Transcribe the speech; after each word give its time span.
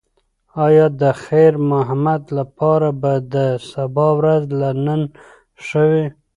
ایا 0.65 0.85
د 1.01 1.03
خیر 1.23 1.53
محمد 1.71 2.23
لپاره 2.37 2.89
به 3.01 3.13
د 3.33 3.35
سبا 3.71 4.07
ورځ 4.19 4.43
له 4.59 4.69
نن 4.85 5.01
ښه 5.67 5.83
وي؟ 5.91 6.05